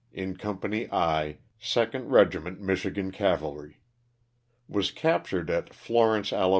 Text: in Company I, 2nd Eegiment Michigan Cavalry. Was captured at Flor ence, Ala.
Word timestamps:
in 0.11 0.35
Company 0.35 0.87
I, 0.91 1.37
2nd 1.61 2.07
Eegiment 2.07 2.57
Michigan 2.57 3.11
Cavalry. 3.11 3.77
Was 4.67 4.89
captured 4.89 5.51
at 5.51 5.75
Flor 5.75 6.17
ence, 6.17 6.33
Ala. 6.33 6.49